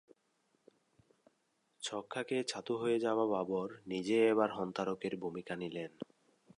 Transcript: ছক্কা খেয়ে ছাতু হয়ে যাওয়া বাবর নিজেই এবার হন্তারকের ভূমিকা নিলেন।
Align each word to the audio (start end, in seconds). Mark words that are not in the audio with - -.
ছক্কা 1.83 2.21
খেয়ে 2.23 2.43
ছাতু 2.43 2.73
হয়ে 2.77 2.97
যাওয়া 2.99 3.25
বাবর 3.27 3.69
নিজেই 3.87 4.25
এবার 4.29 4.49
হন্তারকের 4.51 5.13
ভূমিকা 5.19 5.53
নিলেন। 5.55 5.91